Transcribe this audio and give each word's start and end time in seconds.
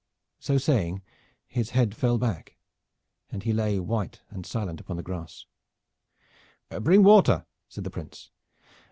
So 0.39 0.57
saying 0.57 1.03
his 1.45 1.69
head 1.77 1.93
fell 1.95 2.17
back, 2.17 2.57
and 3.29 3.43
he 3.43 3.53
lay 3.53 3.79
white 3.79 4.23
and 4.31 4.47
silent 4.47 4.81
upon 4.81 4.97
the 4.97 5.03
grass. 5.03 5.45
"Bring 6.69 7.03
water!" 7.03 7.45
said 7.69 7.83
the 7.83 7.91
Prince. 7.91 8.31